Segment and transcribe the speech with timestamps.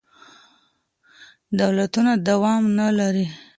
[1.59, 3.25] دولتونه دوام نه لري.